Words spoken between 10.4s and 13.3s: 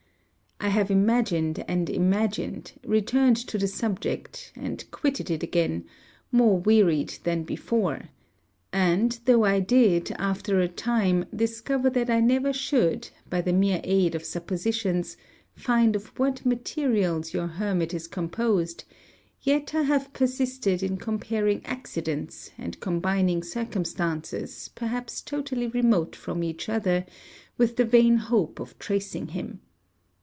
a time, discover that I never should,